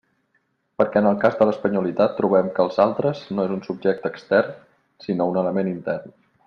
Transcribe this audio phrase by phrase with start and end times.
[0.81, 4.59] Perquè en el cas de l'espanyolitat trobem que els «altres» no és un subjecte extern
[5.07, 6.15] sinó un element intern.